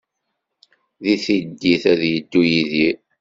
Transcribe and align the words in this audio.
D 1.03 1.05
tiddit 1.23 1.83
ad 1.91 2.01
yeddu 2.11 2.41
Yidir? 2.51 2.95